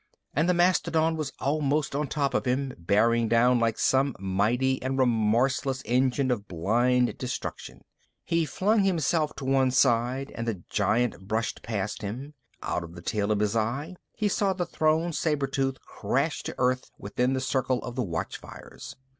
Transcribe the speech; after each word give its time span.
And 0.33 0.49
the 0.49 0.55
mastodon 0.55 1.15
was 1.15 1.31
almost 1.39 1.95
on 1.95 2.07
top 2.07 2.33
of 2.33 2.45
him, 2.45 2.73
bearing 2.79 3.27
down 3.27 3.59
like 3.59 3.77
some 3.77 4.15
mighty 4.17 4.81
and 4.81 4.97
remorseless 4.97 5.83
engine 5.85 6.31
of 6.31 6.47
blind 6.47 7.19
destruction. 7.19 7.83
He 8.23 8.45
flung 8.45 8.79
himself 8.83 9.35
to 9.35 9.45
one 9.45 9.69
side 9.69 10.31
and 10.33 10.47
the 10.47 10.63
giant 10.71 11.27
brushed 11.27 11.61
past 11.61 12.01
him. 12.01 12.33
Out 12.63 12.83
of 12.83 12.95
the 12.95 13.03
tail 13.03 13.31
of 13.31 13.41
his 13.41 13.55
eye, 13.55 13.95
he 14.15 14.27
saw 14.27 14.53
the 14.53 14.65
thrown 14.65 15.13
saber 15.13 15.45
tooth 15.45 15.79
crash 15.81 16.41
to 16.45 16.55
Earth 16.57 16.89
within 16.97 17.33
the 17.33 17.39
circle 17.39 17.77
of 17.83 17.93
the 17.95 18.01
watchfires. 18.03 18.95